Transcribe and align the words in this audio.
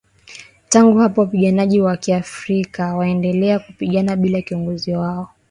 Tangu 0.69 0.99
hapo 0.99 1.21
wapiganaji 1.21 1.81
wa 1.81 1.97
Kiafrika 1.97 2.95
waliendelea 2.95 3.59
kupigana 3.59 4.15
bila 4.15 4.41
kiongozi 4.41 4.93
wao 4.95 5.29